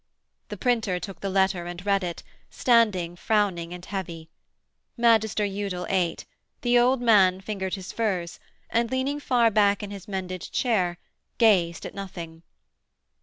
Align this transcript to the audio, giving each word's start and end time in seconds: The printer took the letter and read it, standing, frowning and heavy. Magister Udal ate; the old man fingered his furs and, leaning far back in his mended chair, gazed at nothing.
The 0.49 0.57
printer 0.57 0.99
took 0.99 1.19
the 1.19 1.29
letter 1.29 1.67
and 1.67 1.85
read 1.85 2.03
it, 2.03 2.23
standing, 2.49 3.15
frowning 3.15 3.71
and 3.71 3.85
heavy. 3.85 4.29
Magister 4.97 5.45
Udal 5.45 5.85
ate; 5.91 6.25
the 6.61 6.79
old 6.79 7.03
man 7.03 7.39
fingered 7.39 7.75
his 7.75 7.91
furs 7.91 8.39
and, 8.71 8.89
leaning 8.89 9.19
far 9.19 9.51
back 9.51 9.83
in 9.83 9.91
his 9.91 10.07
mended 10.07 10.41
chair, 10.41 10.97
gazed 11.37 11.85
at 11.85 11.93
nothing. 11.93 12.41